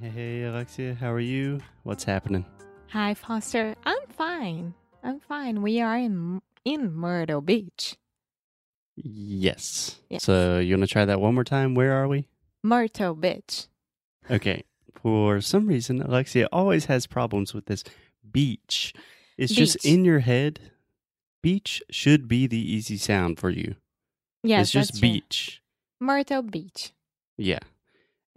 Hey, 0.00 0.44
Alexia, 0.44 0.94
how 0.94 1.12
are 1.12 1.18
you? 1.18 1.58
What's 1.82 2.04
happening? 2.04 2.46
Hi, 2.90 3.14
Foster. 3.14 3.74
I'm 3.84 4.06
fine. 4.10 4.74
I'm 5.02 5.18
fine. 5.18 5.60
We 5.60 5.80
are 5.80 5.96
in 5.98 6.40
in 6.64 6.94
Myrtle 6.94 7.40
Beach. 7.40 7.96
Yes. 8.94 10.00
Yes. 10.08 10.22
So, 10.22 10.60
you 10.60 10.76
want 10.76 10.88
to 10.88 10.92
try 10.92 11.04
that 11.04 11.20
one 11.20 11.34
more 11.34 11.42
time? 11.42 11.74
Where 11.74 11.92
are 11.94 12.06
we? 12.06 12.26
Myrtle 12.62 13.14
Beach. 13.14 13.66
Okay. 14.30 14.62
For 15.02 15.40
some 15.40 15.66
reason, 15.66 16.00
Alexia 16.00 16.48
always 16.52 16.84
has 16.84 17.08
problems 17.08 17.52
with 17.52 17.66
this 17.66 17.82
beach. 18.30 18.94
It's 19.36 19.52
just 19.52 19.84
in 19.84 20.04
your 20.04 20.20
head. 20.20 20.60
Beach 21.42 21.82
should 21.90 22.28
be 22.28 22.46
the 22.46 22.58
easy 22.58 22.96
sound 22.96 23.38
for 23.38 23.50
you. 23.50 23.74
Yes, 24.44 24.62
it's 24.62 24.70
just 24.72 24.90
that's 24.92 25.00
true. 25.00 25.08
beach. 25.10 25.62
Myrtle 26.00 26.42
Beach. 26.42 26.92
Yeah. 27.36 27.60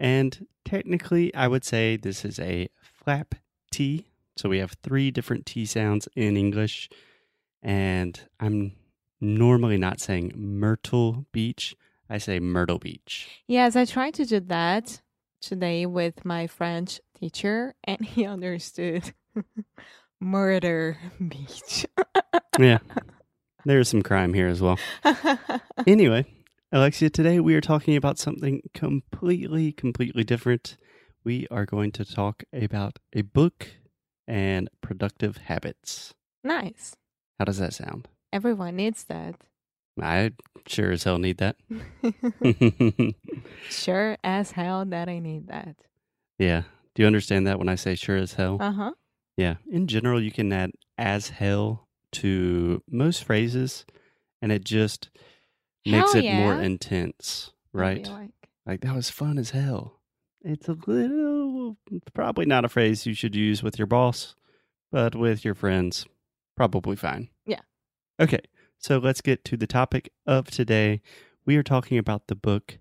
And 0.02 0.48
technically, 0.66 1.34
I 1.36 1.48
would 1.48 1.64
say 1.64 1.96
this 1.96 2.26
is 2.26 2.40
a 2.40 2.70
flap 2.82 3.36
T. 3.72 4.08
So 4.36 4.50
we 4.50 4.58
have 4.58 4.76
three 4.82 5.12
different 5.12 5.46
T 5.46 5.64
sounds 5.68 6.10
in 6.16 6.36
English. 6.36 6.90
And 7.62 8.20
I'm 8.40 8.72
normally 9.22 9.78
not 9.78 10.00
saying 10.00 10.34
Myrtle 10.36 11.28
Beach. 11.32 11.76
I 12.10 12.18
say 12.18 12.40
Myrtle 12.40 12.80
Beach. 12.80 13.44
Yes, 13.48 13.76
I 13.76 13.86
tried 13.86 14.16
to 14.16 14.26
do 14.26 14.40
that 14.40 15.02
today 15.40 15.86
with 15.86 16.26
my 16.26 16.48
French 16.48 17.00
teacher, 17.18 17.76
and 17.84 18.04
he 18.04 18.26
understood 18.36 19.14
Murder 20.20 20.98
Beach. 21.26 21.86
Yeah. 22.60 22.80
There's 23.64 23.88
some 23.88 24.02
crime 24.02 24.34
here 24.34 24.48
as 24.48 24.62
well. 24.62 24.78
Anyway, 25.88 26.26
Alexia, 26.74 27.10
today 27.10 27.42
we 27.42 27.54
are 27.54 27.60
talking 27.62 27.98
about 27.98 28.18
something 28.18 28.62
completely, 28.74 29.74
completely 29.74 30.24
different. 30.24 30.78
We 31.22 31.46
are 31.52 31.66
going 31.66 31.92
to 31.92 32.06
talk 32.06 32.44
about 32.54 32.98
a 33.12 33.24
book 33.24 33.68
and 34.26 34.70
productive 34.80 35.36
habits. 35.38 36.14
nice. 36.46 36.96
How 37.40 37.46
does 37.46 37.58
that 37.58 37.74
sound? 37.74 38.08
Everyone 38.32 38.76
needs 38.78 39.04
that. 39.06 39.36
I 40.02 40.32
sure 40.66 40.92
as 40.92 41.04
hell 41.04 41.18
need 41.18 41.40
that. 41.40 41.58
sure 43.70 44.18
as 44.24 44.52
hell 44.52 44.86
that 44.86 45.10
I 45.10 45.20
need 45.20 45.48
that. 45.48 45.76
yeah. 46.40 46.62
Do 46.96 47.04
you 47.04 47.08
understand 47.08 47.48
that 47.48 47.58
when 47.60 47.68
I 47.68 47.76
say 47.76 47.96
sure 47.96 48.16
as 48.16 48.34
hell? 48.34 48.58
Uh 48.62 48.72
huh. 48.72 48.92
yeah. 49.36 49.56
In 49.70 49.88
general, 49.88 50.22
you 50.22 50.32
can 50.32 50.54
add 50.54 50.72
as 50.98 51.30
hell 51.30 51.88
to 52.14 52.82
most 52.90 53.24
phrases 53.26 53.86
and 54.42 54.52
it 54.52 54.64
just 54.64 55.10
makes 55.86 56.14
Hell 56.14 56.24
it 56.24 56.34
more 56.36 56.62
intense, 56.62 57.52
right? 57.74 58.06
Like, 58.08 58.30
Like 58.66 58.82
that 58.82 58.96
was 58.96 59.10
fun 59.10 59.38
as 59.38 59.52
hell. 59.52 60.00
It's 60.44 60.68
a 60.68 60.78
little 60.88 61.78
probably 62.14 62.46
not 62.46 62.66
a 62.66 62.70
phrase 62.70 63.06
you 63.06 63.14
should 63.14 63.36
use 63.36 63.62
with 63.64 63.78
your 63.78 63.88
boss, 63.88 64.36
but 64.92 65.16
with 65.16 65.46
your 65.46 65.54
friends, 65.56 66.06
probably 66.58 66.96
fine. 66.96 67.30
Yeah. 67.46 67.62
Okay. 68.20 68.42
So 68.78 68.98
let's 68.98 69.22
get 69.22 69.46
to 69.46 69.58
the 69.58 69.68
topic 69.68 70.12
of 70.26 70.50
today. 70.50 71.02
We 71.46 71.56
are 71.58 71.64
talking 71.64 71.98
about 72.00 72.28
the 72.28 72.36
book 72.36 72.80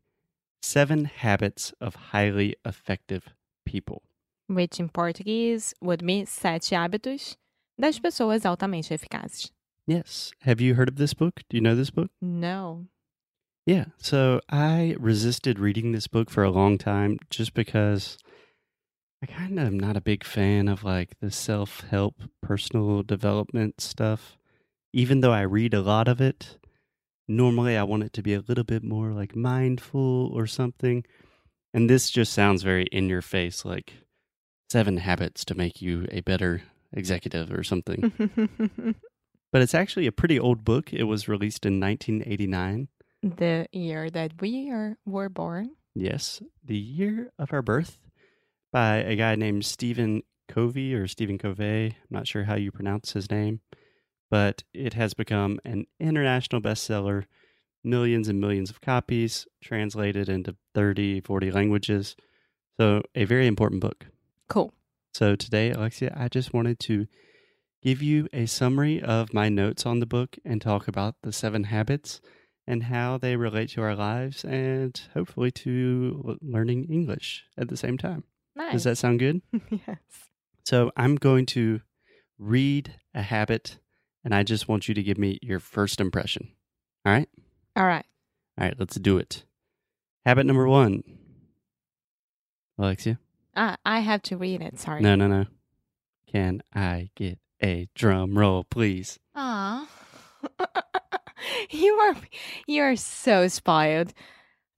Seven 0.62 1.04
Habits 1.06 1.72
of 1.80 1.94
Highly 2.12 2.56
Effective 2.64 3.28
People. 3.66 4.02
which 4.48 4.80
in 4.80 4.88
Portuguese 4.88 5.74
would 5.80 6.04
be 6.04 6.24
Sete 6.24 6.74
Hábitos 6.74 7.36
das 7.78 7.98
Pessoas 8.00 8.42
Altamente 8.44 8.90
Eficazes. 8.98 9.50
Yes. 9.90 10.30
Have 10.42 10.60
you 10.60 10.76
heard 10.76 10.88
of 10.88 10.94
this 10.94 11.14
book? 11.14 11.42
Do 11.48 11.56
you 11.56 11.60
know 11.60 11.74
this 11.74 11.90
book? 11.90 12.12
No. 12.22 12.86
Yeah. 13.66 13.86
So 13.98 14.40
I 14.48 14.94
resisted 15.00 15.58
reading 15.58 15.90
this 15.90 16.06
book 16.06 16.30
for 16.30 16.44
a 16.44 16.50
long 16.52 16.78
time 16.78 17.18
just 17.28 17.54
because 17.54 18.16
I 19.20 19.26
kind 19.26 19.58
of 19.58 19.66
am 19.66 19.80
not 19.80 19.96
a 19.96 20.00
big 20.00 20.22
fan 20.22 20.68
of 20.68 20.84
like 20.84 21.18
the 21.20 21.32
self 21.32 21.80
help, 21.90 22.22
personal 22.40 23.02
development 23.02 23.80
stuff. 23.80 24.38
Even 24.92 25.22
though 25.22 25.32
I 25.32 25.40
read 25.40 25.74
a 25.74 25.82
lot 25.82 26.06
of 26.06 26.20
it, 26.20 26.58
normally 27.26 27.76
I 27.76 27.82
want 27.82 28.04
it 28.04 28.12
to 28.12 28.22
be 28.22 28.34
a 28.34 28.44
little 28.46 28.62
bit 28.62 28.84
more 28.84 29.10
like 29.10 29.34
mindful 29.34 30.30
or 30.32 30.46
something. 30.46 31.04
And 31.74 31.90
this 31.90 32.10
just 32.10 32.32
sounds 32.32 32.62
very 32.62 32.84
in 32.92 33.08
your 33.08 33.22
face, 33.22 33.64
like 33.64 33.94
seven 34.70 34.98
habits 34.98 35.44
to 35.46 35.56
make 35.56 35.82
you 35.82 36.06
a 36.12 36.20
better 36.20 36.62
executive 36.92 37.50
or 37.50 37.64
something. 37.64 38.94
but 39.52 39.62
it's 39.62 39.74
actually 39.74 40.06
a 40.06 40.12
pretty 40.12 40.38
old 40.38 40.64
book. 40.64 40.92
It 40.92 41.04
was 41.04 41.28
released 41.28 41.66
in 41.66 41.80
1989. 41.80 42.88
the 43.22 43.66
year 43.72 44.08
that 44.10 44.40
we 44.40 44.70
are, 44.70 44.96
were 45.04 45.28
born. 45.28 45.72
Yes, 45.94 46.40
the 46.64 46.76
year 46.76 47.32
of 47.38 47.52
our 47.52 47.62
birth 47.62 47.98
by 48.72 48.96
a 48.96 49.16
guy 49.16 49.34
named 49.34 49.64
Stephen 49.64 50.22
Covey 50.48 50.94
or 50.94 51.06
Stephen 51.06 51.36
Covey. 51.36 51.86
I'm 51.86 51.94
not 52.10 52.26
sure 52.26 52.44
how 52.44 52.54
you 52.54 52.70
pronounce 52.70 53.12
his 53.12 53.30
name, 53.30 53.60
but 54.30 54.62
it 54.72 54.94
has 54.94 55.14
become 55.14 55.58
an 55.64 55.86
international 55.98 56.60
bestseller, 56.62 57.24
millions 57.82 58.28
and 58.28 58.40
millions 58.40 58.70
of 58.70 58.80
copies, 58.80 59.46
translated 59.62 60.28
into 60.28 60.56
30, 60.74 61.20
40 61.20 61.50
languages. 61.50 62.16
So, 62.78 63.02
a 63.14 63.24
very 63.24 63.46
important 63.46 63.80
book. 63.80 64.06
Cool. 64.48 64.72
So, 65.12 65.34
today, 65.36 65.70
Alexia, 65.72 66.14
I 66.16 66.28
just 66.28 66.54
wanted 66.54 66.78
to 66.80 67.06
give 67.82 68.02
you 68.02 68.28
a 68.32 68.46
summary 68.46 69.00
of 69.00 69.32
my 69.32 69.48
notes 69.48 69.86
on 69.86 70.00
the 70.00 70.06
book 70.06 70.38
and 70.44 70.60
talk 70.60 70.88
about 70.88 71.16
the 71.22 71.32
seven 71.32 71.64
habits 71.64 72.20
and 72.66 72.84
how 72.84 73.18
they 73.18 73.36
relate 73.36 73.70
to 73.70 73.82
our 73.82 73.94
lives 73.96 74.44
and 74.44 75.00
hopefully 75.14 75.50
to 75.50 76.38
learning 76.42 76.84
English 76.90 77.44
at 77.56 77.68
the 77.68 77.76
same 77.76 77.98
time. 77.98 78.24
Nice. 78.54 78.72
Does 78.72 78.84
that 78.84 78.98
sound 78.98 79.18
good? 79.18 79.40
yes. 79.70 79.98
So, 80.64 80.90
I'm 80.96 81.16
going 81.16 81.46
to 81.46 81.80
read 82.38 82.94
a 83.14 83.22
habit 83.22 83.78
and 84.24 84.34
I 84.34 84.42
just 84.42 84.68
want 84.68 84.88
you 84.88 84.94
to 84.94 85.02
give 85.02 85.18
me 85.18 85.38
your 85.42 85.60
first 85.60 86.00
impression. 86.00 86.50
All 87.04 87.12
right? 87.12 87.28
All 87.76 87.86
right. 87.86 88.04
All 88.58 88.66
right, 88.66 88.76
let's 88.78 88.96
do 88.96 89.16
it. 89.16 89.44
Habit 90.26 90.44
number 90.44 90.68
one. 90.68 91.02
Alexia? 92.78 93.18
Ah, 93.56 93.76
I 93.84 94.00
have 94.00 94.22
to 94.22 94.36
read 94.36 94.60
it. 94.60 94.78
Sorry. 94.78 95.00
No, 95.00 95.14
no, 95.14 95.26
no. 95.26 95.46
Can 96.30 96.62
I 96.74 97.10
get 97.16 97.38
a 97.62 97.88
drum 97.94 98.36
roll, 98.36 98.64
please? 98.64 99.18
Aw. 99.34 99.88
you 101.70 101.94
are 101.94 102.16
you 102.66 102.82
are 102.82 102.96
so 102.96 103.48
spoiled. 103.48 104.12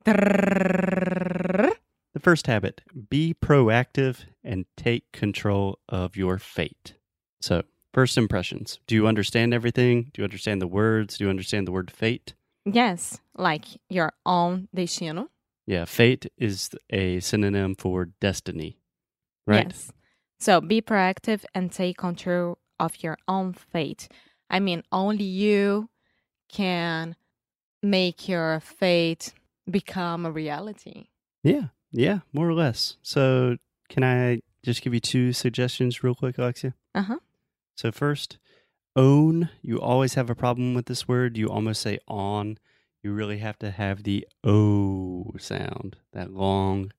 The 0.05 1.75
first 2.21 2.47
habit 2.47 2.81
be 3.09 3.35
proactive 3.35 4.25
and 4.45 4.67
take 4.77 5.11
control 5.13 5.79
of 5.89 6.17
your 6.17 6.39
fate. 6.39 6.95
So, 7.41 7.63
first 7.95 8.19
impressions. 8.19 8.81
Do 8.87 8.95
you 8.95 9.07
understand 9.07 9.55
everything? 9.55 10.11
Do 10.13 10.23
you 10.23 10.25
understand 10.25 10.61
the 10.61 10.67
words? 10.67 11.19
Do 11.19 11.25
you 11.25 11.31
understand 11.31 11.67
the 11.67 11.73
word 11.73 11.91
fate? 11.91 12.35
Yes, 12.65 13.21
like 13.37 13.65
your 13.89 14.13
own 14.27 14.69
destino. 14.75 15.29
Yeah, 15.67 15.85
fate 15.85 16.27
is 16.37 16.71
a 16.91 17.21
synonym 17.21 17.77
for 17.77 18.07
destiny, 18.21 18.79
right? 19.47 19.69
Yes. 19.69 19.93
So 20.41 20.61
be 20.61 20.83
proactive 20.83 21.45
and 21.55 21.73
take 21.73 21.97
control 21.97 22.59
of 22.83 23.03
your 23.03 23.17
own 23.29 23.55
fate. 23.55 24.09
I 24.51 24.61
mean, 24.61 24.83
only 24.91 25.25
you 25.25 25.89
can 26.51 27.17
make 27.83 28.29
your 28.29 28.61
fate 28.61 29.33
become 29.71 30.27
a 30.27 30.31
reality. 30.33 31.07
Yeah, 31.45 31.69
yeah, 31.93 32.19
more 32.33 32.49
or 32.49 32.55
less. 32.55 32.97
So, 33.03 33.57
can 33.89 34.03
I 34.05 34.41
just 34.65 34.83
give 34.83 34.93
you 34.93 35.01
two 35.01 35.33
suggestions 35.33 36.03
real 36.03 36.15
quick, 36.15 36.37
Alexia? 36.37 36.75
Uh 36.95 37.03
huh. 37.03 37.19
So, 37.77 37.93
first, 37.93 38.39
own. 38.97 39.49
You 39.63 39.81
always 39.81 40.15
have 40.15 40.29
a 40.29 40.35
problem 40.35 40.75
with 40.75 40.87
this 40.87 41.07
word. 41.07 41.39
You 41.39 41.49
almost 41.49 41.81
say 41.81 41.99
on. 42.09 42.59
You 43.03 43.13
really 43.13 43.39
have 43.39 43.59
to 43.61 43.71
have 43.71 44.03
the 44.03 44.27
O 44.45 45.33
sound, 45.39 45.97
that 46.13 46.33
long 46.33 46.93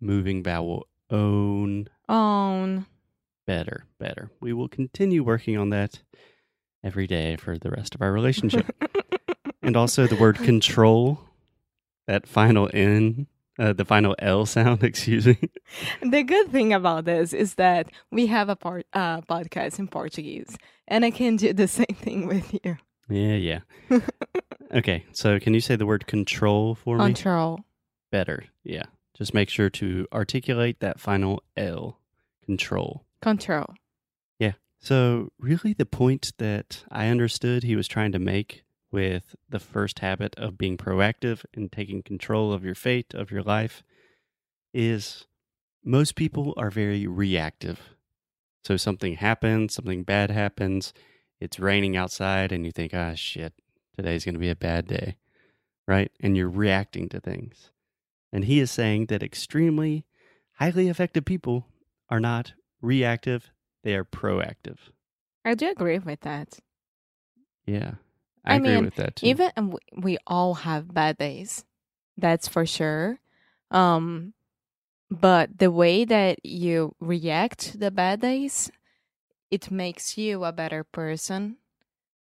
moving 0.00 0.42
vowel. 0.42 0.86
Own. 1.10 1.88
Own. 2.08 2.86
Better, 3.46 3.86
better. 3.98 4.30
We 4.40 4.52
will 4.52 4.68
continue 4.68 5.24
working 5.24 5.56
on 5.56 5.70
that 5.70 6.00
every 6.84 7.06
day 7.06 7.36
for 7.36 7.58
the 7.58 7.70
rest 7.70 7.94
of 7.94 8.02
our 8.02 8.12
relationship. 8.12 8.66
and 9.62 9.76
also 9.76 10.06
the 10.06 10.16
word 10.16 10.36
control, 10.36 11.20
that 12.06 12.26
final 12.26 12.68
N, 12.72 13.26
uh, 13.58 13.72
the 13.72 13.84
final 13.84 14.14
L 14.18 14.46
sound, 14.46 14.82
excuse 14.84 15.26
me. 15.26 15.38
The 16.02 16.22
good 16.22 16.50
thing 16.50 16.72
about 16.72 17.04
this 17.04 17.32
is 17.32 17.54
that 17.54 17.88
we 18.10 18.26
have 18.26 18.48
a 18.48 18.56
part, 18.56 18.86
uh, 18.92 19.20
podcast 19.22 19.78
in 19.78 19.88
Portuguese, 19.88 20.56
and 20.88 21.04
I 21.04 21.10
can 21.10 21.36
do 21.36 21.52
the 21.52 21.68
same 21.68 21.96
thing 21.96 22.26
with 22.26 22.52
you. 22.64 22.76
Yeah, 23.08 23.60
yeah. 23.90 24.00
okay, 24.72 25.04
so 25.12 25.38
can 25.38 25.54
you 25.54 25.60
say 25.60 25.76
the 25.76 25.86
word 25.86 26.06
control 26.06 26.74
for 26.74 26.98
me? 26.98 27.06
Control. 27.06 27.60
Better, 28.10 28.44
yeah. 28.64 28.84
Just 29.14 29.34
make 29.34 29.50
sure 29.50 29.68
to 29.70 30.06
articulate 30.12 30.80
that 30.80 30.98
final 30.98 31.42
L, 31.56 31.98
control. 32.44 33.04
Control. 33.22 33.66
Yeah. 34.38 34.52
So, 34.80 35.30
really, 35.38 35.72
the 35.72 35.86
point 35.86 36.32
that 36.38 36.84
I 36.90 37.06
understood 37.08 37.62
he 37.62 37.76
was 37.76 37.88
trying 37.88 38.12
to 38.12 38.18
make 38.18 38.64
with 38.90 39.34
the 39.48 39.60
first 39.60 40.00
habit 40.00 40.34
of 40.36 40.58
being 40.58 40.76
proactive 40.76 41.44
and 41.54 41.72
taking 41.72 42.02
control 42.02 42.52
of 42.52 42.64
your 42.64 42.74
fate, 42.74 43.14
of 43.14 43.30
your 43.30 43.42
life, 43.42 43.82
is 44.74 45.26
most 45.84 46.14
people 46.16 46.52
are 46.56 46.70
very 46.70 47.06
reactive. 47.06 47.80
So 48.64 48.76
something 48.76 49.14
happens, 49.14 49.74
something 49.74 50.02
bad 50.04 50.30
happens, 50.30 50.92
it's 51.40 51.58
raining 51.58 51.96
outside, 51.96 52.52
and 52.52 52.64
you 52.64 52.72
think, 52.72 52.92
ah, 52.94 53.14
shit, 53.14 53.52
today's 53.96 54.24
going 54.24 54.34
to 54.34 54.40
be 54.40 54.50
a 54.50 54.56
bad 54.56 54.86
day, 54.86 55.16
right? 55.88 56.12
And 56.20 56.36
you're 56.36 56.48
reacting 56.48 57.08
to 57.10 57.20
things. 57.20 57.70
And 58.32 58.44
he 58.44 58.60
is 58.60 58.70
saying 58.70 59.06
that 59.06 59.22
extremely 59.22 60.06
highly 60.54 60.88
effective 60.88 61.24
people 61.24 61.66
are 62.08 62.20
not 62.20 62.52
reactive, 62.82 63.50
they 63.82 63.94
are 63.94 64.04
proactive. 64.04 64.76
I 65.44 65.54
do 65.54 65.70
agree 65.70 65.98
with 65.98 66.20
that. 66.20 66.58
Yeah. 67.66 67.94
I, 68.44 68.54
I 68.54 68.56
agree 68.56 68.74
mean, 68.74 68.84
with 68.84 68.96
that 68.96 69.16
too. 69.16 69.26
Even 69.28 69.76
we 69.96 70.18
all 70.26 70.54
have 70.54 70.92
bad 70.92 71.16
days. 71.18 71.64
That's 72.16 72.48
for 72.48 72.66
sure. 72.66 73.18
Um 73.70 74.34
but 75.10 75.58
the 75.58 75.70
way 75.70 76.04
that 76.04 76.44
you 76.44 76.94
react 76.98 77.58
to 77.72 77.78
the 77.78 77.90
bad 77.90 78.20
days, 78.20 78.70
it 79.50 79.70
makes 79.70 80.16
you 80.16 80.44
a 80.44 80.52
better 80.52 80.84
person 80.84 81.58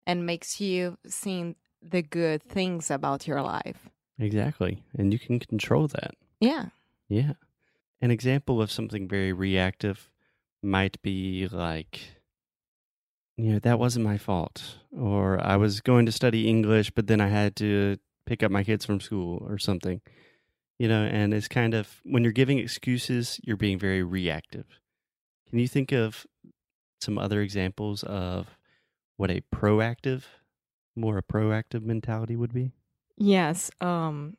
and 0.07 0.25
makes 0.25 0.61
you 0.61 0.97
see 1.07 1.57
the 1.83 2.03
good 2.03 2.43
things 2.45 2.91
about 2.91 3.27
your 3.27 3.43
life. 3.43 3.91
exactly. 4.19 4.83
And 4.97 5.13
you 5.13 5.19
can 5.19 5.39
control 5.41 5.89
that. 5.89 6.15
Yeah. 6.41 6.67
Yeah. 7.09 7.33
An 8.01 8.11
example 8.11 8.63
of 8.63 8.71
something 8.71 9.09
very 9.09 9.33
reactive 9.33 10.11
might 10.67 11.01
be 11.03 11.49
like, 11.49 12.01
you 13.37 13.53
know, 13.53 13.59
that 13.61 13.79
wasn't 13.79 14.05
my 14.05 14.19
fault. 14.19 14.79
Or 14.99 15.43
I 15.43 15.57
was 15.57 15.81
going 15.81 16.07
to 16.07 16.13
study 16.13 16.49
English, 16.49 16.91
but 16.91 17.07
then 17.07 17.21
I 17.21 17.29
had 17.29 17.57
to 17.57 17.99
pick 18.27 18.43
up 18.43 18.51
my 18.51 18.65
kids 18.65 18.85
from 18.85 19.01
school 19.01 19.47
or 19.49 19.59
something. 19.59 20.01
You 20.79 20.89
know, 20.89 21.05
and 21.05 21.33
it's 21.33 21.49
kind 21.49 21.73
of 21.73 22.01
when 22.05 22.23
you're 22.23 22.33
giving 22.33 22.59
excuses, 22.59 23.41
you're 23.43 23.57
being 23.57 23.79
very 23.79 24.03
reactive. 24.03 24.67
Can 25.49 25.59
you 25.59 25.69
think 25.69 25.93
of 25.93 26.27
some 27.01 27.19
other 27.19 27.41
examples 27.41 28.03
of 28.03 28.59
what 29.17 29.31
a 29.31 29.43
proactive, 29.55 30.25
more 30.95 31.17
a 31.19 31.23
proactive 31.23 31.83
mentality 31.83 32.37
would 32.37 32.53
be? 32.53 32.73
Yes. 33.17 33.71
Um 33.81 34.37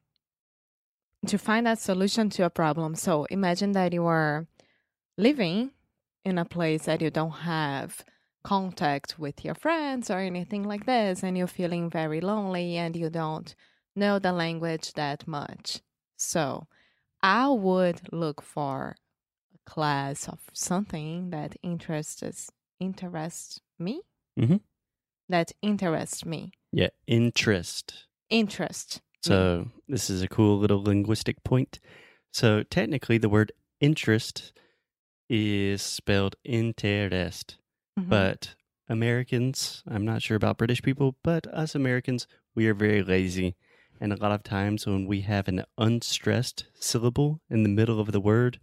to 1.25 1.37
find 1.37 1.67
a 1.67 1.75
solution 1.75 2.29
to 2.29 2.45
a 2.45 2.49
problem. 2.49 2.93
So 2.93 3.25
imagine 3.25 3.71
that 3.71 3.93
you 3.93 4.05
are 4.05 4.45
living 5.17 5.71
in 6.27 6.37
a 6.37 6.43
place 6.43 6.83
that 6.83 7.01
you 7.01 7.09
don't 7.09 7.39
have 7.55 8.03
contact 8.43 9.17
with 9.17 9.45
your 9.45 9.55
friends 9.55 10.11
or 10.11 10.19
anything 10.19 10.63
like 10.63 10.85
this, 10.85 11.23
and 11.23 11.37
you're 11.37 11.47
feeling 11.47 11.89
very 11.89 12.19
lonely 12.19 12.75
and 12.75 12.97
you 12.97 13.09
don't 13.09 13.55
know 13.95 14.19
the 14.19 14.33
language 14.33 14.91
that 14.93 15.25
much. 15.25 15.79
So 16.17 16.67
I 17.23 17.47
would 17.47 18.01
look 18.11 18.41
for 18.41 18.97
a 19.55 19.69
class 19.69 20.27
of 20.27 20.39
something 20.53 21.29
that 21.29 21.55
interests 21.63 22.51
interests 22.79 23.61
me. 23.79 24.01
Mhm. 24.37 24.59
That 25.29 25.53
interests 25.61 26.25
me. 26.25 26.51
Yeah, 26.73 26.89
interest. 27.07 28.07
Interest. 28.29 28.95
me. 28.97 29.01
So 29.21 29.67
this 29.87 30.09
is 30.09 30.21
a 30.21 30.27
cool 30.27 30.59
little 30.59 30.83
linguistic 30.83 31.41
point. 31.45 31.79
So 32.33 32.63
technically, 32.63 33.17
the 33.17 33.29
word 33.29 33.53
interest 33.79 34.51
is 35.29 35.81
spelled 35.81 36.35
interest, 36.43 37.57
Mhm. 37.99 38.09
but 38.09 38.55
Americans, 38.89 39.83
I'm 39.87 40.05
not 40.05 40.21
sure 40.21 40.37
about 40.37 40.57
British 40.57 40.81
people, 40.81 41.17
but 41.23 41.45
us 41.47 41.75
Americans, 41.75 42.27
we 42.55 42.67
are 42.67 42.73
very 42.73 43.03
lazy. 43.03 43.55
And 43.99 44.13
a 44.13 44.17
lot 44.17 44.31
of 44.31 44.43
times 44.43 44.85
when 44.85 45.05
we 45.07 45.21
have 45.21 45.47
an 45.47 45.65
unstressed 45.77 46.65
syllable 46.79 47.41
in 47.49 47.63
the 47.63 47.69
middle 47.69 47.99
of 47.99 48.11
the 48.11 48.19
word, 48.21 48.59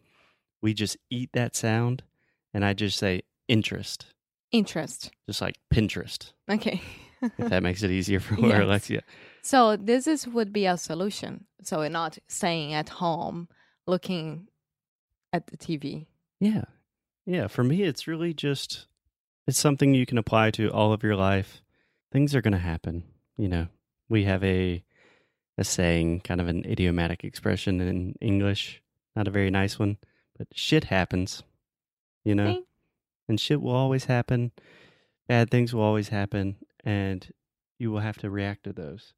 we 0.62 0.72
just 0.74 0.96
eat 1.10 1.30
that 1.32 1.54
sound 1.56 2.04
and 2.52 2.64
I 2.64 2.72
just 2.72 2.98
say 2.98 3.22
interest, 3.48 4.06
interest. 4.52 5.10
just 5.26 5.40
like 5.42 5.56
Pinterest, 5.72 6.32
Okay. 6.48 6.80
if 7.22 7.36
that 7.50 7.62
makes 7.62 7.82
it 7.82 7.90
easier 7.90 8.20
for 8.20 8.34
Yes. 8.40 8.62
Alexia. 8.62 9.02
So 9.42 9.76
this 9.76 10.06
is 10.06 10.26
would 10.26 10.52
be 10.52 10.66
a 10.66 10.76
solution. 10.78 11.46
So 11.62 11.78
we're 11.78 11.88
not 11.90 12.18
staying 12.28 12.72
at 12.72 12.88
home 12.88 13.48
looking 13.86 14.48
at 15.32 15.48
the 15.48 15.56
TV. 15.58 16.06
Yeah. 16.44 16.64
Yeah. 17.24 17.46
For 17.46 17.64
me, 17.64 17.82
it's 17.82 18.06
really 18.06 18.34
just, 18.34 18.86
it's 19.46 19.58
something 19.58 19.94
you 19.94 20.04
can 20.04 20.18
apply 20.18 20.50
to 20.52 20.70
all 20.70 20.92
of 20.92 21.02
your 21.02 21.16
life. 21.16 21.62
Things 22.12 22.34
are 22.34 22.42
going 22.42 22.52
to 22.52 22.58
happen. 22.58 23.04
You 23.38 23.48
know, 23.48 23.66
we 24.10 24.24
have 24.24 24.44
a, 24.44 24.84
a 25.56 25.64
saying, 25.64 26.20
kind 26.20 26.40
of 26.42 26.48
an 26.48 26.64
idiomatic 26.66 27.24
expression 27.24 27.80
in 27.80 28.14
English, 28.20 28.82
not 29.16 29.26
a 29.26 29.30
very 29.30 29.50
nice 29.50 29.78
one, 29.78 29.96
but 30.36 30.48
shit 30.52 30.84
happens, 30.84 31.42
you 32.24 32.34
know, 32.34 32.62
and 33.28 33.40
shit 33.40 33.62
will 33.62 33.74
always 33.74 34.04
happen. 34.04 34.52
Bad 35.26 35.50
things 35.50 35.72
will 35.72 35.82
always 35.82 36.10
happen, 36.10 36.56
and 36.84 37.32
you 37.78 37.90
will 37.90 38.00
have 38.00 38.18
to 38.18 38.28
react 38.28 38.64
to 38.64 38.72
those. 38.72 39.14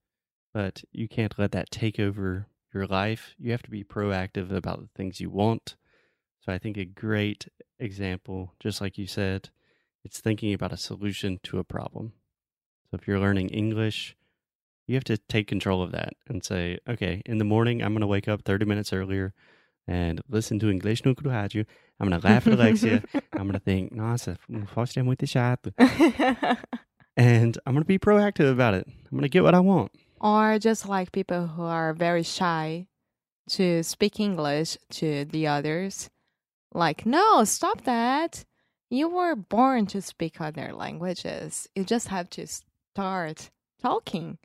But 0.55 0.85
you 0.93 1.09
can't 1.09 1.39
let 1.39 1.53
that 1.53 1.71
take 1.71 1.99
over 1.99 2.47
your 2.73 2.87
life. 2.87 3.35
You 3.37 3.51
have 3.51 3.63
to 3.63 3.71
be 3.71 3.83
proactive 3.83 4.53
about 4.53 4.81
the 4.81 4.89
things 4.95 5.21
you 5.21 5.29
want. 5.29 5.75
So 6.47 6.53
I 6.53 6.59
think 6.59 6.77
a 6.77 6.85
great 6.85 7.49
example, 7.81 8.53
just 8.61 8.81
like 8.81 8.97
you 8.97 9.07
said, 9.09 9.51
it's 10.05 10.21
thinking 10.21 10.55
about 10.55 10.73
a 10.73 10.77
solution 10.77 11.41
to 11.43 11.59
a 11.59 11.65
problem. 11.65 12.13
So 12.89 12.97
if 12.97 13.09
you're 13.09 13.19
learning 13.19 13.49
English, 13.49 14.17
you 14.87 14.95
have 14.95 15.05
to 15.05 15.19
take 15.19 15.49
control 15.49 15.83
of 15.83 15.91
that 15.91 16.13
and 16.29 16.45
say, 16.45 16.79
okay, 16.89 17.21
in 17.27 17.39
the 17.39 17.45
morning, 17.45 17.83
I'm 17.83 17.93
going 17.93 18.03
to 18.03 18.07
wake 18.07 18.29
up 18.29 18.43
30 18.45 18.65
minutes 18.65 18.93
earlier 18.93 19.35
and 19.89 20.21
listen 20.29 20.61
to 20.61 20.71
English 20.71 21.05
no 21.05 21.15
Rádio. 21.15 21.67
I'm 21.99 22.09
going 22.09 22.21
to 22.21 22.27
laugh 22.27 22.47
at 22.47 22.53
Alexia. 22.53 23.03
I'm 23.33 23.49
going 23.49 23.53
to 23.53 23.59
think, 23.59 23.93
nossa, 23.93 24.37
Fausto 24.69 25.01
mm, 25.01 25.03
é 25.03 25.05
muito 25.05 25.27
chato. 25.27 25.73
And 27.17 27.59
I'm 27.67 27.73
going 27.73 27.83
to 27.83 27.89
be 27.89 27.99
proactive 27.99 28.53
about 28.53 28.75
it. 28.75 28.87
I'm 28.87 29.11
going 29.11 29.23
to 29.23 29.29
get 29.29 29.43
what 29.43 29.55
I 29.55 29.61
want. 29.61 29.91
or 30.21 30.59
just 30.59 30.89
like 30.89 31.13
people 31.13 31.47
who 31.47 31.63
are 31.63 31.93
very 31.93 32.23
shy 32.23 32.87
to 33.49 33.83
speak 33.83 34.21
English 34.21 34.77
to 34.91 35.25
the 35.25 35.47
others. 35.47 36.11
Like, 36.73 37.07
no, 37.07 37.45
stop 37.45 37.85
that. 37.85 38.45
You 38.91 39.09
were 39.09 39.35
born 39.35 39.87
to 39.87 40.01
speak 40.01 40.41
other 40.41 40.73
languages. 40.73 41.69
You 41.75 41.85
just 41.85 42.09
have 42.09 42.31
to 42.31 42.47
start 42.47 43.51
talking. 43.83 44.39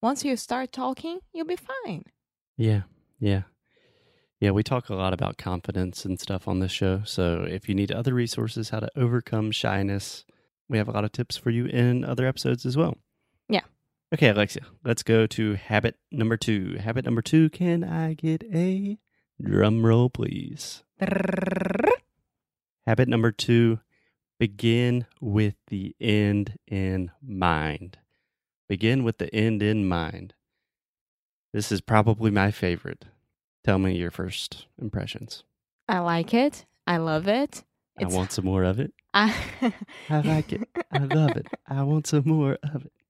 Once 0.00 0.24
you 0.24 0.36
start 0.36 0.72
talking, 0.72 1.20
you'll 1.32 1.46
be 1.46 1.56
fine. 1.56 2.04
Yeah, 2.56 2.82
yeah. 3.20 3.42
Yeah, 4.40 4.50
we 4.50 4.64
talk 4.64 4.88
a 4.88 4.94
lot 4.96 5.12
about 5.12 5.38
confidence 5.38 6.04
and 6.04 6.18
stuff 6.18 6.48
on 6.48 6.58
this 6.58 6.72
show. 6.72 7.02
So 7.04 7.46
if 7.48 7.68
you 7.68 7.76
need 7.76 7.92
other 7.92 8.12
resources, 8.12 8.70
how 8.70 8.80
to 8.80 8.90
overcome 8.96 9.52
shyness, 9.52 10.24
we 10.68 10.78
have 10.78 10.88
a 10.88 10.92
lot 10.92 11.04
of 11.04 11.12
tips 11.12 11.36
for 11.36 11.50
you 11.50 11.66
in 11.66 12.04
other 12.04 12.26
episodes 12.26 12.66
as 12.66 12.76
well. 12.76 12.96
Yeah. 13.48 13.60
Okay, 14.12 14.30
Alexia, 14.30 14.62
let's 14.84 15.04
go 15.04 15.26
to 15.28 15.54
habit 15.54 15.96
number 16.10 16.36
two. 16.36 16.76
Habit 16.80 17.04
number 17.04 17.22
two 17.22 17.50
can 17.50 17.84
I 17.84 18.14
get 18.14 18.42
a 18.52 18.98
drum 19.40 19.86
roll, 19.86 20.10
please? 20.10 20.82
Habit 22.86 23.08
number 23.08 23.32
two 23.32 23.80
begin 24.38 25.06
with 25.20 25.54
the 25.68 25.94
end 26.00 26.58
in 26.66 27.10
mind. 27.22 27.98
Begin 28.68 29.04
with 29.04 29.18
the 29.18 29.32
end 29.34 29.62
in 29.62 29.86
mind. 29.86 30.34
This 31.52 31.70
is 31.70 31.80
probably 31.80 32.30
my 32.30 32.50
favorite. 32.50 33.04
Tell 33.64 33.78
me 33.78 33.96
your 33.96 34.10
first 34.10 34.66
impressions. 34.80 35.44
I 35.88 35.98
like 36.00 36.32
it. 36.34 36.64
I 36.86 36.96
love 36.96 37.28
it. 37.28 37.62
I 38.00 38.06
want 38.06 38.32
some 38.32 38.46
more 38.46 38.64
of 38.64 38.80
it. 38.80 38.92
I, 39.14 39.34
I 40.08 40.20
like 40.20 40.52
it. 40.52 40.66
I 40.90 40.98
love 41.00 41.36
it. 41.36 41.46
I 41.68 41.82
want 41.82 42.06
some 42.06 42.24
more 42.26 42.58
of 42.62 42.84
it. 42.86 42.92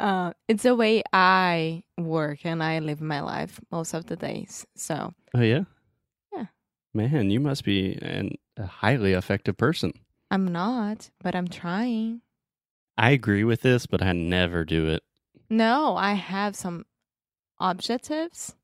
Uh, 0.00 0.32
it's 0.48 0.64
the 0.64 0.74
way 0.74 1.04
I 1.12 1.84
work 1.96 2.44
and 2.44 2.60
I 2.64 2.80
live 2.80 3.00
my 3.00 3.20
life 3.20 3.60
most 3.70 3.94
of 3.94 4.06
the 4.06 4.16
days. 4.16 4.66
So 4.74 5.14
Oh, 5.34 5.40
yeah? 5.40 5.62
Man, 6.94 7.30
you 7.30 7.40
must 7.40 7.64
be 7.64 7.98
an, 8.02 8.32
a 8.56 8.66
highly 8.66 9.12
effective 9.12 9.56
person. 9.56 9.92
I'm 10.30 10.46
not, 10.48 11.10
but 11.22 11.34
I'm 11.34 11.48
trying. 11.48 12.20
I 12.98 13.10
agree 13.10 13.44
with 13.44 13.62
this, 13.62 13.86
but 13.86 14.02
I 14.02 14.12
never 14.12 14.64
do 14.64 14.88
it. 14.88 15.02
No, 15.48 15.96
I 15.96 16.12
have 16.14 16.54
some 16.56 16.84
objectives, 17.60 18.54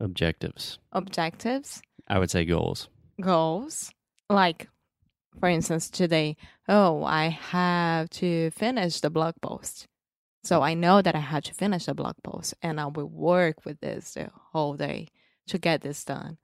Objectives. 0.00 0.78
objectives, 0.92 1.82
I 2.08 2.18
would 2.18 2.30
say 2.30 2.44
goals. 2.44 2.88
goals. 3.20 3.90
Like, 4.28 4.68
for 5.38 5.48
instance, 5.48 5.88
today, 5.88 6.36
oh, 6.68 7.04
I 7.04 7.28
have 7.28 8.10
to 8.10 8.50
finish 8.50 9.00
the 9.00 9.10
blog 9.10 9.34
post. 9.40 9.86
So 10.44 10.62
I 10.62 10.74
know 10.74 11.02
that 11.02 11.14
I 11.16 11.20
have 11.20 11.44
to 11.44 11.54
finish 11.54 11.86
the 11.86 11.94
blog 11.94 12.16
post 12.22 12.54
and 12.62 12.80
I 12.80 12.86
will 12.86 13.08
work 13.08 13.64
with 13.64 13.80
this 13.80 14.14
the 14.14 14.30
whole 14.52 14.74
day 14.74 15.08
to 15.48 15.58
get 15.58 15.82
this 15.82 16.04
done. 16.04 16.38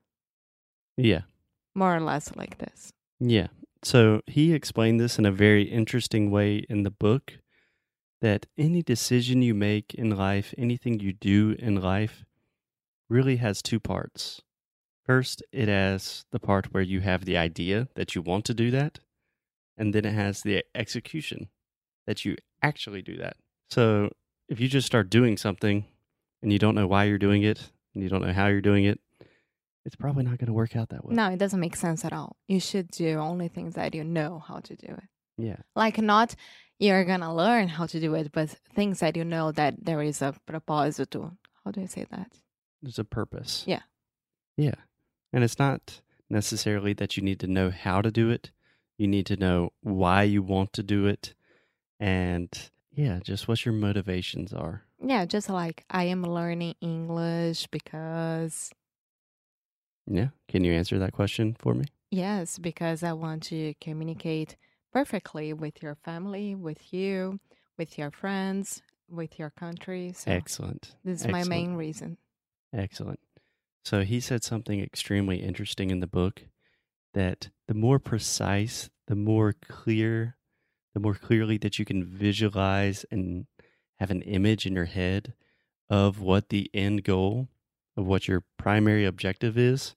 Yeah. 0.96 1.22
More 1.74 1.96
or 1.96 2.00
less 2.00 2.34
like 2.36 2.58
this. 2.58 2.92
Yeah. 3.20 3.48
So 3.82 4.20
he 4.26 4.52
explained 4.52 5.00
this 5.00 5.18
in 5.18 5.26
a 5.26 5.32
very 5.32 5.62
interesting 5.62 6.30
way 6.30 6.64
in 6.68 6.82
the 6.82 6.90
book 6.90 7.38
that 8.20 8.46
any 8.56 8.82
decision 8.82 9.42
you 9.42 9.54
make 9.54 9.94
in 9.94 10.16
life, 10.16 10.54
anything 10.56 11.00
you 11.00 11.12
do 11.12 11.56
in 11.58 11.80
life, 11.80 12.24
really 13.08 13.36
has 13.36 13.60
two 13.60 13.80
parts. 13.80 14.40
First, 15.04 15.42
it 15.52 15.68
has 15.68 16.24
the 16.30 16.38
part 16.38 16.72
where 16.72 16.82
you 16.82 17.00
have 17.00 17.24
the 17.24 17.36
idea 17.36 17.88
that 17.96 18.14
you 18.14 18.22
want 18.22 18.44
to 18.44 18.54
do 18.54 18.70
that, 18.70 19.00
and 19.76 19.92
then 19.92 20.04
it 20.04 20.14
has 20.14 20.42
the 20.42 20.64
execution 20.74 21.48
that 22.06 22.24
you 22.24 22.36
actually 22.62 23.02
do 23.02 23.16
that. 23.16 23.36
So 23.68 24.12
if 24.48 24.60
you 24.60 24.68
just 24.68 24.86
start 24.86 25.10
doing 25.10 25.36
something 25.36 25.86
and 26.42 26.52
you 26.52 26.58
don't 26.60 26.76
know 26.76 26.86
why 26.86 27.04
you're 27.04 27.18
doing 27.18 27.42
it 27.42 27.70
and 27.94 28.02
you 28.02 28.08
don't 28.08 28.22
know 28.22 28.32
how 28.32 28.46
you're 28.46 28.60
doing 28.60 28.84
it, 28.84 29.00
it's 29.84 29.96
probably 29.96 30.24
not 30.24 30.38
going 30.38 30.46
to 30.46 30.52
work 30.52 30.76
out 30.76 30.90
that 30.90 31.04
well. 31.04 31.14
No, 31.14 31.28
it 31.28 31.38
doesn't 31.38 31.60
make 31.60 31.76
sense 31.76 32.04
at 32.04 32.12
all. 32.12 32.36
You 32.46 32.60
should 32.60 32.88
do 32.90 33.18
only 33.18 33.48
things 33.48 33.74
that 33.74 33.94
you 33.94 34.04
know 34.04 34.38
how 34.46 34.60
to 34.60 34.76
do 34.76 34.86
it. 34.86 35.04
Yeah. 35.36 35.56
Like 35.74 35.98
not 35.98 36.34
you're 36.78 37.04
gonna 37.04 37.34
learn 37.34 37.68
how 37.68 37.86
to 37.86 38.00
do 38.00 38.14
it, 38.14 38.32
but 38.32 38.50
things 38.74 39.00
that 39.00 39.16
you 39.16 39.24
know 39.24 39.52
that 39.52 39.74
there 39.84 40.02
is 40.02 40.20
a 40.20 40.34
propósito. 40.48 41.36
How 41.64 41.70
do 41.70 41.80
I 41.80 41.86
say 41.86 42.06
that? 42.10 42.32
There's 42.82 42.98
a 42.98 43.04
purpose. 43.04 43.64
Yeah. 43.66 43.82
Yeah. 44.56 44.74
And 45.32 45.44
it's 45.44 45.58
not 45.58 46.00
necessarily 46.28 46.92
that 46.94 47.16
you 47.16 47.22
need 47.22 47.40
to 47.40 47.46
know 47.46 47.70
how 47.70 48.02
to 48.02 48.10
do 48.10 48.30
it. 48.30 48.50
You 48.98 49.06
need 49.06 49.26
to 49.26 49.36
know 49.36 49.70
why 49.80 50.24
you 50.24 50.42
want 50.42 50.72
to 50.74 50.82
do 50.82 51.06
it 51.06 51.34
and 52.00 52.48
yeah, 52.94 53.20
just 53.22 53.48
what 53.48 53.64
your 53.64 53.74
motivations 53.74 54.52
are. 54.52 54.82
Yeah, 55.00 55.24
just 55.24 55.48
like 55.48 55.84
I 55.88 56.04
am 56.04 56.22
learning 56.24 56.74
English 56.80 57.68
because 57.68 58.70
Yeah. 60.06 60.28
Can 60.48 60.64
you 60.64 60.72
answer 60.72 60.98
that 60.98 61.12
question 61.12 61.54
for 61.58 61.74
me? 61.74 61.84
yes, 62.10 62.58
because 62.58 63.02
I 63.02 63.14
want 63.14 63.42
to 63.44 63.74
communicate 63.80 64.56
perfectly 64.92 65.52
with 65.54 65.82
your 65.82 65.94
family, 65.94 66.54
with 66.54 66.92
you, 66.92 67.40
with 67.78 67.96
your 67.96 68.10
friends, 68.10 68.82
with 69.08 69.38
your 69.38 69.50
country. 69.50 70.12
So 70.14 70.30
Excellent. 70.30 70.94
this 71.04 71.22
is 71.22 71.28
my 71.28 71.44
main 71.44 71.74
reason. 71.74 72.18
Excellent. 72.72 73.20
So 73.84 74.02
he 74.02 74.20
said 74.20 74.44
something 74.44 74.80
extremely 74.80 75.38
interesting 75.38 75.90
in 75.90 76.00
the 76.00 76.06
book 76.06 76.44
that 77.14 77.48
the 77.66 77.74
more 77.74 77.98
precise, 77.98 78.90
the 79.08 79.16
more 79.16 79.54
clear, 79.54 80.36
the 80.94 81.00
more 81.00 81.14
clearly 81.14 81.58
that 81.58 81.78
you 81.78 81.84
can 81.84 82.04
visualize 82.04 83.04
and 83.10 83.46
have 83.98 84.10
an 84.10 84.22
image 84.22 84.66
in 84.66 84.74
your 84.74 84.84
head 84.84 85.34
of 85.90 86.20
what 86.20 86.50
the 86.50 86.70
end 86.72 87.04
goal 87.04 87.48
of 87.96 88.06
what 88.06 88.28
your 88.28 88.44
primary 88.58 89.04
objective 89.04 89.58
is, 89.58 89.94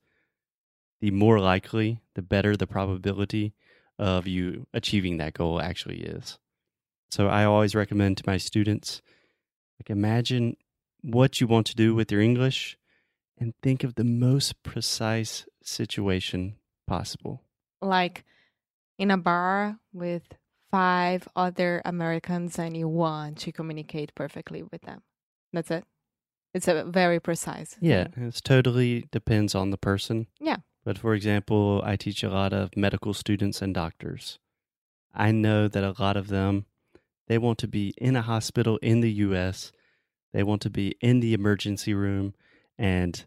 the 1.01 1.11
more 1.11 1.39
likely, 1.39 2.01
the 2.15 2.21
better 2.21 2.55
the 2.55 2.67
probability 2.67 3.53
of 3.97 4.27
you 4.27 4.67
achieving 4.73 5.17
that 5.17 5.33
goal 5.33 5.61
actually 5.61 6.01
is. 6.01 6.37
So 7.09 7.27
I 7.27 7.45
always 7.45 7.75
recommend 7.75 8.17
to 8.17 8.23
my 8.27 8.37
students 8.37 9.01
like 9.79 9.89
imagine 9.89 10.57
what 11.01 11.39
you 11.39 11.47
want 11.47 11.67
to 11.67 11.75
do 11.75 11.93
with 11.93 12.11
your 12.11 12.21
English 12.21 12.77
and 13.37 13.53
think 13.61 13.83
of 13.83 13.95
the 13.95 14.03
most 14.03 14.63
precise 14.63 15.45
situation 15.61 16.55
possible. 16.87 17.41
Like 17.81 18.23
in 18.97 19.11
a 19.11 19.17
bar 19.17 19.77
with 19.93 20.23
five 20.71 21.27
other 21.35 21.81
Americans 21.85 22.57
and 22.57 22.75
you 22.75 22.87
want 22.87 23.37
to 23.39 23.51
communicate 23.51 24.15
perfectly 24.15 24.63
with 24.63 24.81
them. 24.81 25.03
That's 25.53 25.71
it. 25.71 25.85
It's 26.55 26.69
a 26.69 26.85
very 26.85 27.19
precise. 27.19 27.75
Yeah, 27.81 28.05
mm. 28.05 28.13
thing. 28.13 28.23
it 28.29 28.41
totally 28.43 29.05
depends 29.11 29.53
on 29.55 29.71
the 29.71 29.77
person. 29.77 30.27
Yeah. 30.39 30.57
But 30.85 30.97
for 30.97 31.13
example, 31.13 31.81
I 31.83 31.97
teach 31.97 32.23
a 32.23 32.29
lot 32.29 32.53
of 32.53 32.77
medical 32.77 33.13
students 33.13 33.61
and 33.61 33.73
doctors. 33.73 34.39
I 35.13 35.31
know 35.31 35.67
that 35.67 35.83
a 35.83 36.01
lot 36.01 36.15
of 36.15 36.29
them 36.29 36.65
they 37.27 37.37
want 37.37 37.57
to 37.59 37.67
be 37.67 37.93
in 37.97 38.15
a 38.15 38.21
hospital 38.21 38.77
in 38.77 39.01
the 39.01 39.11
US. 39.11 39.73
They 40.31 40.43
want 40.43 40.61
to 40.61 40.69
be 40.69 40.95
in 41.01 41.19
the 41.19 41.33
emergency 41.33 41.93
room 41.93 42.33
and 42.77 43.25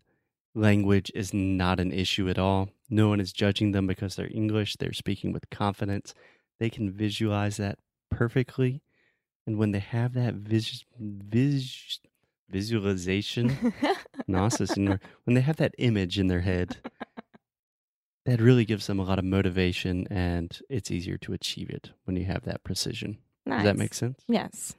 language 0.55 1.13
is 1.15 1.35
not 1.35 1.81
an 1.81 1.93
issue 1.93 2.31
at 2.31 2.39
all. 2.39 2.71
No 2.89 3.09
one 3.09 3.21
is 3.21 3.33
judging 3.33 3.73
them 3.73 3.87
because 3.87 4.17
they're 4.17 4.31
English. 4.33 4.77
They're 4.77 4.93
speaking 4.95 5.33
with 5.33 5.51
confidence. 5.51 6.15
They 6.59 6.71
can 6.71 6.91
visualize 6.91 7.59
that 7.59 7.79
perfectly. 8.11 8.81
And 9.47 9.59
when 9.59 9.73
they 9.73 9.81
have 9.81 10.15
that 10.15 10.35
vis- 10.35 10.85
vis- 10.99 12.01
visualization, 12.51 13.73
Gnosis, 14.27 14.71
and 14.77 14.99
when 15.25 15.35
they 15.35 15.41
have 15.41 15.57
that 15.57 15.75
image 15.79 16.19
in 16.19 16.29
their 16.29 16.41
head, 16.41 16.77
that 18.27 18.41
really 18.41 18.65
gives 18.65 18.87
them 18.87 18.99
a 18.99 19.05
lot 19.05 19.19
of 19.19 19.25
motivation 19.25 20.07
and 20.11 20.61
it's 20.69 20.91
easier 20.91 21.17
to 21.19 21.33
achieve 21.33 21.71
it 21.71 21.91
when 22.05 22.17
you 22.17 22.25
have 22.27 22.45
that 22.45 22.63
precision. 22.65 23.19
nice. 23.47 23.59
Does 23.59 23.65
that 23.65 23.77
make 23.79 23.95
sense? 23.95 24.21
Yes. 24.29 24.75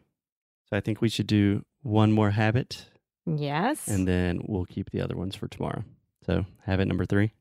So 0.70 0.78
I 0.78 0.82
think 0.82 1.02
we 1.02 1.10
should 1.10 1.28
do 1.28 1.66
one 1.82 2.12
more 2.12 2.32
habit 2.32 2.86
Yes. 3.26 3.88
and 3.88 4.08
then 4.08 4.42
we'll 4.48 4.66
keep 4.66 4.92
the 4.92 5.02
other 5.02 5.16
ones 5.16 5.36
for 5.36 5.48
tomorrow. 5.48 5.84
So, 6.26 6.46
habit 6.66 6.88
number 6.88 7.06
three. 7.06 7.32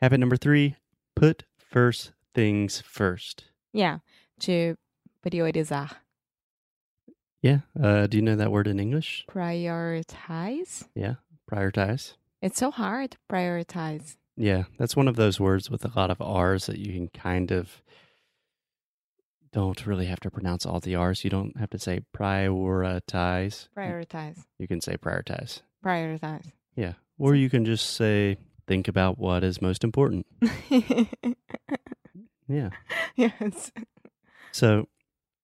Habit 0.00 0.18
number 0.20 0.36
three 0.36 0.76
put 1.16 1.44
first 1.58 2.12
things 2.34 2.80
first. 2.80 3.44
yeah. 3.72 3.98
To 4.40 4.76
priorizar. 5.26 5.90
Yeah. 7.42 7.60
Uh, 7.80 8.06
do 8.06 8.16
you 8.18 8.22
know 8.22 8.36
that 8.36 8.52
word 8.52 8.66
in 8.66 8.78
English? 8.80 9.24
Prioritize. 9.30 10.84
Yeah. 10.94 11.14
Prioritize. 11.50 12.14
It's 12.42 12.58
so 12.58 12.70
hard. 12.70 13.16
Prioritize. 13.30 14.16
Yeah. 14.36 14.64
That's 14.78 14.96
one 14.96 15.08
of 15.08 15.16
those 15.16 15.40
words 15.40 15.70
with 15.70 15.84
a 15.84 15.92
lot 15.96 16.10
of 16.10 16.20
R's 16.20 16.66
that 16.66 16.78
you 16.78 16.92
can 16.92 17.08
kind 17.08 17.50
of 17.50 17.82
don't 19.52 19.86
really 19.86 20.06
have 20.06 20.20
to 20.20 20.30
pronounce 20.30 20.64
all 20.64 20.80
the 20.80 20.94
R's. 20.94 21.24
You 21.24 21.30
don't 21.30 21.56
have 21.58 21.70
to 21.70 21.78
say 21.78 22.00
prioritize. 22.16 23.68
Prioritize. 23.76 24.44
You 24.58 24.68
can 24.68 24.80
say 24.80 24.96
prioritize. 24.96 25.62
Prioritize. 25.84 26.52
Yeah. 26.76 26.92
Or 27.18 27.34
you 27.34 27.50
can 27.50 27.64
just 27.64 27.94
say 27.94 28.36
think 28.66 28.86
about 28.86 29.18
what 29.18 29.42
is 29.44 29.60
most 29.60 29.82
important. 29.82 30.26
Yeah. 32.50 32.70
yes. 33.14 33.70
So, 34.50 34.88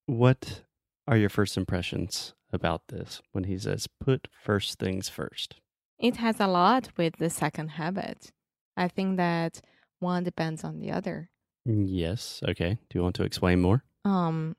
what 0.07 0.62
are 1.07 1.17
your 1.17 1.29
first 1.29 1.57
impressions 1.57 2.35
about 2.53 2.89
this 2.89 3.21
when 3.33 3.45
he 3.45 3.59
says 3.59 3.89
put 4.01 4.29
first 4.45 4.79
things 4.79 5.09
first? 5.09 5.57
It 5.99 6.17
has 6.17 6.41
a 6.41 6.47
lot 6.47 6.91
with 6.97 7.17
the 7.17 7.31
second 7.31 7.69
habit. 7.69 8.33
I 8.77 8.89
think 8.89 9.17
that 9.17 9.61
one 9.99 10.25
depends 10.25 10.63
on 10.65 10.79
the 10.81 10.91
other. 10.91 11.31
Yes. 11.65 12.43
Okay. 12.47 12.79
Do 12.91 12.99
you 12.99 13.03
want 13.03 13.17
to 13.17 13.25
explain 13.25 13.61
more? 13.61 13.85
Um 14.05 14.57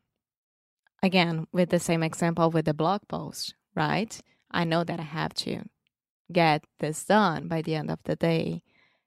again, 1.03 1.47
with 1.51 1.69
the 1.69 1.79
same 1.79 2.03
example 2.03 2.49
with 2.49 2.65
the 2.65 2.73
blog 2.73 3.01
post, 3.07 3.53
right? 3.75 4.19
I 4.51 4.63
know 4.63 4.83
that 4.83 4.99
I 4.99 5.03
have 5.03 5.33
to 5.45 5.63
get 6.31 6.65
this 6.79 7.05
done 7.05 7.47
by 7.47 7.61
the 7.61 7.75
end 7.75 7.89
of 7.91 7.99
the 8.03 8.15
day 8.15 8.63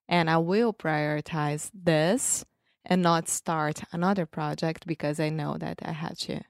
and 0.09 0.31
I 0.31 0.39
will 0.39 0.73
prioritize 0.73 1.71
this 1.75 2.45
and 2.85 3.03
not 3.03 3.29
start 3.29 3.83
another 3.93 4.27
project 4.27 4.87
because 4.87 5.21
I 5.21 5.29
know 5.29 5.57
that 5.59 5.81
I 5.85 5.93
have 5.93 6.17
to 6.19 6.41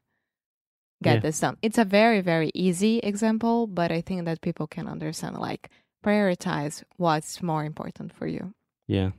get 1.03 1.15
Yeah. 1.15 1.21
this 1.21 1.41
done. 1.41 1.57
It's 1.63 1.79
a 1.79 1.85
very 1.85 2.21
very 2.21 2.51
easy 2.55 2.99
example, 2.99 3.67
but 3.67 3.91
I 3.91 4.01
think 4.01 4.25
that 4.25 4.41
people 4.41 4.67
can 4.67 4.87
understand 4.87 5.37
like 5.39 5.71
prioritize 6.05 6.83
what's 6.97 7.43
more 7.43 7.65
important 7.65 8.13
for 8.13 8.27
you. 8.27 8.55
Yeah. 8.87 9.11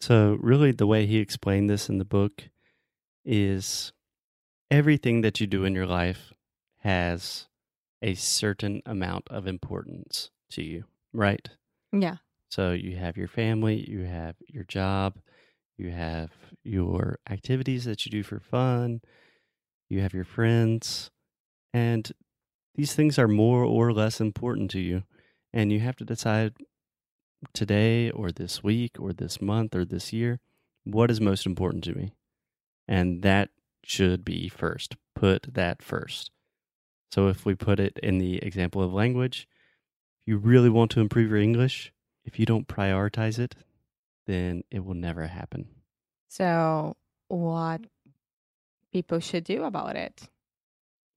So, 0.00 0.36
really, 0.40 0.72
the 0.72 0.86
way 0.86 1.06
he 1.06 1.18
explained 1.18 1.68
this 1.68 1.88
in 1.88 1.98
the 1.98 2.04
book 2.04 2.44
is 3.24 3.92
everything 4.70 5.22
that 5.22 5.40
you 5.40 5.46
do 5.46 5.64
in 5.64 5.74
your 5.74 5.86
life 5.86 6.32
has 6.82 7.48
a 8.00 8.14
certain 8.14 8.80
amount 8.86 9.26
of 9.28 9.46
importance 9.46 10.30
to 10.50 10.62
you, 10.62 10.84
right? 11.12 11.48
Yeah. 11.92 12.16
So, 12.48 12.72
you 12.72 12.96
have 12.96 13.16
your 13.16 13.26
family, 13.28 13.88
you 13.90 14.02
have 14.04 14.36
your 14.46 14.64
job, 14.64 15.18
you 15.76 15.90
have 15.90 16.30
your 16.62 17.18
activities 17.28 17.84
that 17.84 18.06
you 18.06 18.10
do 18.12 18.22
for 18.22 18.38
fun, 18.38 19.00
you 19.88 20.00
have 20.00 20.14
your 20.14 20.24
friends, 20.24 21.10
and 21.72 22.10
these 22.74 22.94
things 22.94 23.18
are 23.18 23.28
more 23.28 23.64
or 23.64 23.92
less 23.92 24.20
important 24.20 24.70
to 24.72 24.80
you. 24.80 25.02
And 25.52 25.72
you 25.72 25.80
have 25.80 25.96
to 25.96 26.04
decide 26.04 26.54
today 27.52 28.10
or 28.10 28.30
this 28.30 28.62
week 28.62 28.96
or 28.98 29.12
this 29.12 29.40
month 29.40 29.74
or 29.74 29.84
this 29.84 30.12
year 30.12 30.40
what 30.84 31.10
is 31.10 31.20
most 31.20 31.46
important 31.46 31.84
to 31.84 31.94
me. 31.94 32.12
And 32.86 33.22
that 33.22 33.50
should 33.82 34.24
be 34.24 34.48
first. 34.48 34.96
Put 35.14 35.54
that 35.54 35.82
first. 35.82 36.30
So 37.10 37.28
if 37.28 37.44
we 37.44 37.54
put 37.54 37.80
it 37.80 37.98
in 38.02 38.18
the 38.18 38.36
example 38.38 38.82
of 38.82 38.92
language, 38.92 39.48
if 40.20 40.28
you 40.28 40.36
really 40.36 40.70
want 40.70 40.90
to 40.92 41.00
improve 41.00 41.30
your 41.30 41.40
English, 41.40 41.92
if 42.24 42.38
you 42.38 42.46
don't 42.46 42.68
prioritize 42.68 43.38
it, 43.38 43.54
then 44.26 44.62
it 44.70 44.84
will 44.84 44.94
never 44.94 45.26
happen. 45.26 45.68
So 46.28 46.96
what 47.28 47.80
people 48.98 49.20
should 49.20 49.44
do 49.44 49.62
about 49.62 49.94
it? 49.94 50.28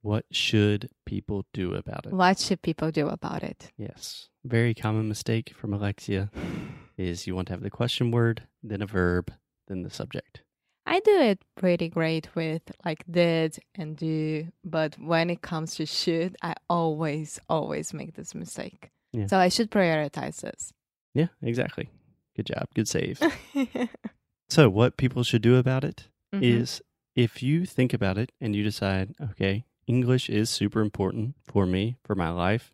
What 0.04 0.26
should 0.32 0.90
people 1.08 1.46
do 1.52 1.74
about 1.74 2.06
it? 2.06 2.14
What 2.14 2.38
should 2.38 2.62
people 2.62 2.92
do 2.92 3.08
about 3.08 3.42
it? 3.42 3.72
Yes. 3.76 4.30
Very 4.46 4.74
common 4.76 5.08
mistake 5.08 5.54
from 5.56 5.74
Alexia 5.74 6.30
is 6.98 7.26
you 7.26 7.34
want 7.36 7.48
to 7.48 7.54
have 7.54 7.64
the 7.64 7.72
question 7.72 8.12
word, 8.12 8.44
then 8.62 8.84
a 8.84 8.86
verb, 8.86 9.32
then 9.68 9.82
the 9.82 9.90
subject. 9.90 10.44
I 10.86 11.00
do 11.00 11.18
it 11.32 11.40
pretty 11.56 11.90
great 11.90 12.26
with 12.36 12.62
like 12.86 13.04
did 13.10 13.58
and 13.74 13.98
do, 13.98 14.48
but 14.64 14.96
when 15.00 15.30
it 15.32 15.42
comes 15.42 15.74
to 15.76 15.86
should, 15.88 16.36
I 16.44 16.54
always, 16.70 17.40
always 17.50 17.94
make 17.96 18.14
this 18.14 18.36
mistake. 18.36 18.92
Yeah. 19.12 19.26
So 19.28 19.38
I 19.38 19.50
should 19.50 19.72
prioritize 19.72 20.42
this. 20.42 20.72
Yeah, 21.16 21.28
exactly. 21.42 21.90
Good 22.36 22.46
job. 22.48 22.66
Good 22.76 22.88
save. 22.88 23.20
so, 24.50 24.70
what 24.70 24.98
people 24.98 25.24
should 25.24 25.42
do 25.42 25.56
about 25.58 25.84
it 25.84 26.08
Mhm. 26.34 26.44
is 26.44 26.82
if 27.16 27.44
you 27.44 27.66
think 27.66 27.94
about 27.94 28.18
it 28.18 28.32
and 28.40 28.56
you 28.56 28.64
decide, 28.64 29.14
okay, 29.32 29.66
English 29.88 30.30
is 30.30 30.50
super 30.50 30.82
important 30.82 31.36
for 31.44 31.66
me, 31.66 31.98
for 32.04 32.16
my 32.16 32.30
life, 32.30 32.74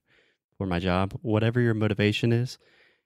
for 0.58 0.68
my 0.68 0.80
job, 0.80 1.18
whatever 1.22 1.60
your 1.60 1.74
motivation 1.74 2.32
is, 2.32 2.58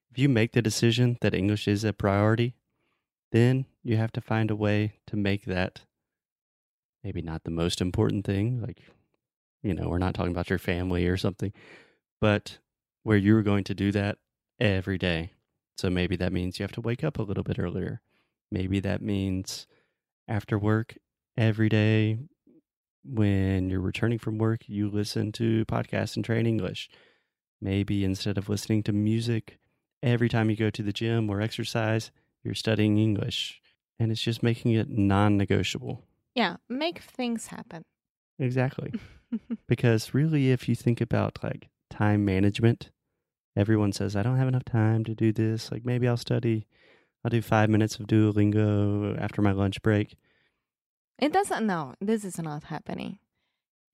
if 0.09 0.17
you 0.17 0.27
make 0.27 0.51
the 0.51 0.61
decision 0.61 1.17
that 1.21 1.33
English 1.33 1.67
is 1.67 1.83
a 1.83 1.93
priority, 1.93 2.53
then 3.31 3.65
you 3.83 3.97
have 3.97 4.11
to 4.11 4.21
find 4.21 4.51
a 4.51 4.55
way 4.55 4.93
to 5.07 5.15
make 5.15 5.45
that 5.45 5.81
maybe 7.03 7.21
not 7.21 7.43
the 7.43 7.51
most 7.51 7.81
important 7.81 8.25
thing. 8.25 8.61
Like, 8.61 8.81
you 9.63 9.73
know, 9.73 9.87
we're 9.87 9.97
not 9.97 10.13
talking 10.13 10.31
about 10.31 10.49
your 10.49 10.59
family 10.59 11.07
or 11.07 11.17
something, 11.17 11.53
but 12.19 12.57
where 13.03 13.17
you're 13.17 13.41
going 13.41 13.63
to 13.65 13.73
do 13.73 13.91
that 13.93 14.17
every 14.59 14.97
day. 14.97 15.31
So 15.77 15.89
maybe 15.89 16.15
that 16.17 16.33
means 16.33 16.59
you 16.59 16.63
have 16.63 16.71
to 16.73 16.81
wake 16.81 17.03
up 17.03 17.17
a 17.17 17.23
little 17.23 17.43
bit 17.43 17.57
earlier. 17.57 18.01
Maybe 18.51 18.79
that 18.81 19.01
means 19.01 19.65
after 20.27 20.59
work 20.59 20.97
every 21.41 21.69
day 21.69 22.19
when 23.03 23.67
you're 23.67 23.81
returning 23.81 24.19
from 24.19 24.37
work, 24.37 24.61
you 24.67 24.87
listen 24.87 25.31
to 25.31 25.65
podcasts 25.65 26.15
and 26.15 26.23
train 26.23 26.45
English. 26.45 26.87
Maybe 27.59 28.03
instead 28.03 28.37
of 28.37 28.47
listening 28.47 28.83
to 28.83 28.93
music 28.93 29.57
every 30.03 30.29
time 30.29 30.51
you 30.51 30.55
go 30.55 30.69
to 30.69 30.83
the 30.83 30.93
gym 30.93 31.31
or 31.31 31.41
exercise, 31.41 32.11
you're 32.43 32.53
studying 32.53 32.99
English. 32.99 33.59
And 33.99 34.11
it's 34.11 34.21
just 34.21 34.43
making 34.43 34.73
it 34.73 34.87
non 34.89 35.35
negotiable. 35.35 36.03
yeah, 36.35 36.57
make 36.69 36.99
things 36.99 37.47
happen. 37.47 37.83
Exactly. 38.37 38.93
because 39.67 40.13
really, 40.13 40.51
if 40.51 40.69
you 40.69 40.75
think 40.75 41.01
about 41.01 41.39
like 41.43 41.69
time 41.89 42.23
management, 42.23 42.91
everyone 43.55 43.93
says, 43.93 44.15
I 44.15 44.21
don't 44.21 44.37
have 44.37 44.47
enough 44.47 44.65
time 44.65 45.03
to 45.05 45.15
do 45.15 45.31
this. 45.31 45.71
Like 45.71 45.85
maybe 45.85 46.07
I'll 46.07 46.17
study, 46.17 46.67
I'll 47.25 47.29
do 47.29 47.41
five 47.41 47.69
minutes 47.69 47.97
of 47.97 48.05
Duolingo 48.05 49.19
after 49.19 49.41
my 49.41 49.51
lunch 49.51 49.81
break. 49.81 50.17
It 51.21 51.31
doesn't. 51.31 51.65
No, 51.67 51.93
this 52.01 52.25
is 52.25 52.39
not 52.39 52.65
happening. 52.65 53.19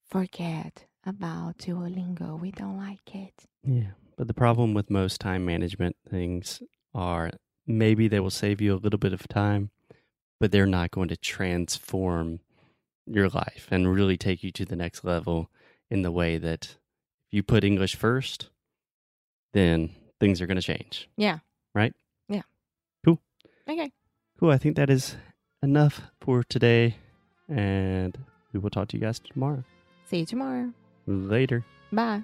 Forget 0.10 0.86
about 1.06 1.58
Duolingo. 1.58 2.40
We 2.40 2.52
don't 2.52 2.78
like 2.78 3.14
it. 3.14 3.46
Yeah. 3.64 3.92
But 4.18 4.28
the 4.28 4.34
problem 4.34 4.74
with 4.74 4.90
most 4.90 5.20
time 5.20 5.46
management 5.46 5.98
things 6.10 6.64
are 6.96 7.32
maybe 7.68 8.08
they 8.08 8.22
will 8.22 8.30
save 8.30 8.62
you 8.62 8.74
a 8.74 8.78
little 8.82 8.98
bit 8.98 9.12
of 9.12 9.28
time, 9.28 9.72
but 10.40 10.52
they're 10.52 10.66
not 10.66 10.92
going 10.92 11.10
to 11.10 11.18
transform 11.18 12.40
your 13.06 13.28
life 13.28 13.68
and 13.72 13.94
really 13.94 14.18
take 14.18 14.42
you 14.42 14.52
to 14.52 14.66
the 14.66 14.76
next 14.76 15.04
level 15.04 15.52
in 15.90 16.02
the 16.02 16.12
way 16.12 16.38
that 16.38 16.78
if 17.28 17.34
you 17.34 17.44
put 17.44 17.64
English 17.64 17.96
first, 17.96 18.50
then 19.54 19.90
things 20.20 20.42
are 20.42 20.48
going 20.48 20.60
to 20.60 20.64
change. 20.64 21.10
Yeah. 21.18 21.40
Right? 21.76 21.94
Yeah. 22.30 22.42
Cool. 23.06 23.20
Okay. 23.70 23.92
Cool. 24.40 24.52
I 24.52 24.58
think 24.58 24.78
that 24.78 24.90
is 24.90 25.18
enough 25.62 26.02
for 26.22 26.44
today. 26.44 26.96
And 27.50 28.18
we 28.54 28.60
will 28.60 28.70
talk 28.70 28.90
to 28.90 28.98
you 28.98 29.02
guys 29.02 29.20
tomorrow. 29.20 29.64
See 30.06 30.20
you 30.20 30.26
tomorrow. 30.26 30.72
Later. 31.06 31.66
Bye. 31.92 32.24